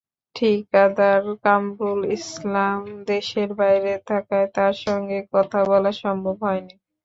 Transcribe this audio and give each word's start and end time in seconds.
ঠিকাদার 0.35 1.23
কামরুল 1.43 2.01
ইসলাম 2.17 2.79
দেশের 3.07 3.49
বাইরে 3.59 3.93
থাকায় 4.09 4.47
তাঁর 4.55 4.73
সঙ্গে 4.85 5.19
কথা 5.33 5.59
বলা 5.69 5.91
সম্ভব 6.01 6.35
হয়নি। 6.45 6.73